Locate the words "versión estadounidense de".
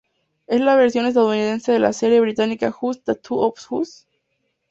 0.75-1.77